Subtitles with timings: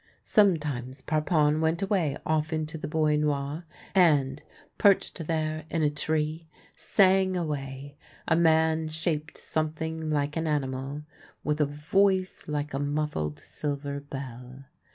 [0.23, 4.41] Sometimes Parpon went away ofif into the Bois Noir, and,
[4.79, 11.03] perched there in a tree, sang away— a man, shaped something like an animal,
[11.43, 14.63] with a voice like a muffled silver bell.